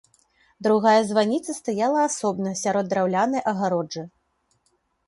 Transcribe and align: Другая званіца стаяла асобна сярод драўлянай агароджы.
Другая 0.67 1.01
званіца 1.09 1.55
стаяла 1.59 1.99
асобна 2.09 2.57
сярод 2.63 2.85
драўлянай 2.95 3.41
агароджы. 3.55 4.03